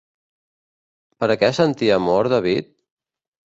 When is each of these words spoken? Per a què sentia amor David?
Per 1.21 1.29
a 1.33 1.37
què 1.43 1.51
sentia 1.59 2.01
amor 2.01 2.33
David? 2.37 2.77